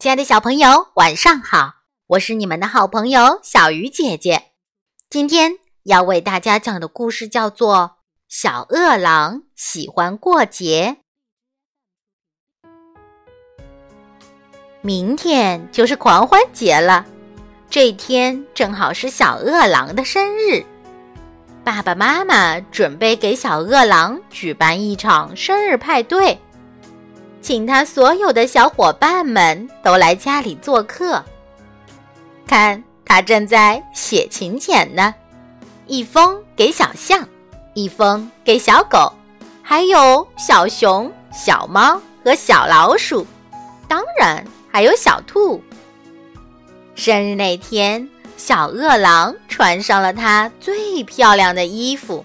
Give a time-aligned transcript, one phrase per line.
[0.00, 1.74] 亲爱的小朋友，晚上好！
[2.06, 4.44] 我是你们的好朋友小鱼姐姐。
[5.10, 7.76] 今天要为大家讲的故事叫做
[8.26, 10.96] 《小饿狼喜欢过节》。
[14.80, 17.04] 明天就是狂欢节了，
[17.68, 20.64] 这天正好是小饿狼的生日。
[21.62, 26.38] 爸爸妈妈准备给小饿狼举办一场生日派对。
[27.42, 31.24] 请他所有的小伙伴们都来家里做客。
[32.46, 35.14] 看，他正在写请柬呢，
[35.86, 37.26] 一封给小象，
[37.74, 39.12] 一封给小狗，
[39.62, 43.26] 还有小熊、小猫和小老鼠，
[43.88, 45.62] 当然还有小兔。
[46.94, 52.24] 生日那天，小饿狼穿上了他最漂亮的衣服。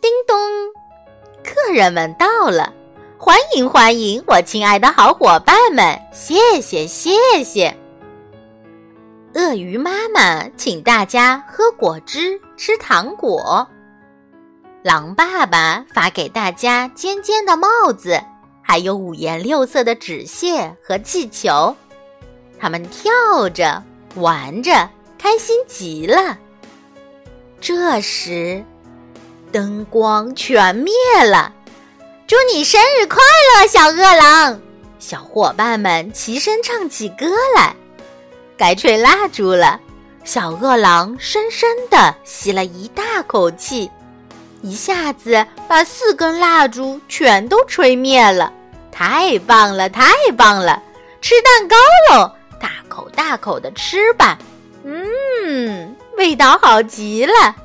[0.00, 0.36] 叮咚，
[1.42, 2.74] 客人们到了。
[3.30, 5.96] 欢迎欢迎，我亲爱的好伙伴们！
[6.12, 7.72] 谢谢谢谢。
[9.34, 13.64] 鳄鱼妈妈请大家喝果汁、吃糖果。
[14.82, 18.20] 狼爸爸发给大家尖尖的帽子，
[18.60, 21.72] 还有五颜六色的纸屑和气球。
[22.58, 23.80] 他们跳着
[24.16, 26.36] 玩着，开心极了。
[27.60, 28.64] 这时，
[29.52, 30.92] 灯光全灭
[31.24, 31.54] 了。
[32.30, 33.18] 祝你生日快
[33.58, 34.60] 乐，小饿狼！
[35.00, 37.74] 小伙伴们齐声唱起歌来。
[38.56, 39.80] 该吹蜡烛了，
[40.22, 43.90] 小饿狼深深地吸了一大口气，
[44.62, 48.52] 一下子把四根蜡烛全都吹灭了。
[48.92, 50.80] 太棒了，太棒了！
[51.20, 51.76] 吃蛋糕
[52.12, 54.38] 喽，大口大口的吃吧。
[54.84, 57.56] 嗯，味道好极了。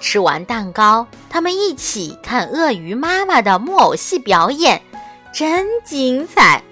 [0.00, 4.80] 吃完蛋糕，他们一起看鳄鱼妈妈的木偶戏表演，
[5.32, 6.62] 真精彩。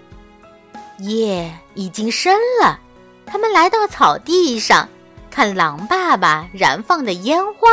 [0.98, 2.78] 夜已经深了，
[3.26, 4.88] 他们来到草地上，
[5.30, 7.68] 看狼爸爸燃放的烟花。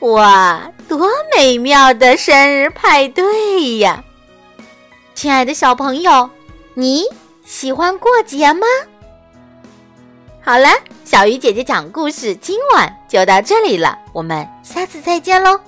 [0.00, 4.02] 哇，多美妙的生日派对呀！
[5.14, 6.30] 亲爱的小朋友，
[6.74, 7.04] 你
[7.44, 8.66] 喜欢过节吗？
[10.40, 10.68] 好了，
[11.04, 15.60] 小鱼姐姐讲故事，今晚就到这里了，我们下次再见喽。